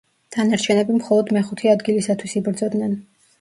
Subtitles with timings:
[0.35, 2.99] დანარჩენები მხოლოდ მეხუთე ადგილისათვის იბრძოდნენ.